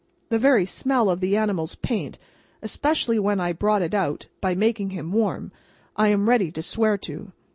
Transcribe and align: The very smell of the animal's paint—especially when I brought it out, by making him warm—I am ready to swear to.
The 0.29 0.39
very 0.39 0.65
smell 0.65 1.11
of 1.11 1.19
the 1.19 1.37
animal's 1.37 1.75
paint—especially 1.75 3.19
when 3.19 3.39
I 3.39 3.53
brought 3.53 3.83
it 3.83 3.93
out, 3.93 4.25
by 4.41 4.55
making 4.55 4.89
him 4.89 5.11
warm—I 5.11 6.07
am 6.07 6.27
ready 6.27 6.51
to 6.53 6.61
swear 6.63 6.97
to. 6.97 7.31